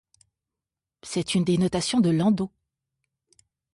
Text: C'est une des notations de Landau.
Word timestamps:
C'est 1.03 1.35
une 1.35 1.43
des 1.43 1.59
notations 1.59 1.99
de 1.99 2.09
Landau. 2.09 2.51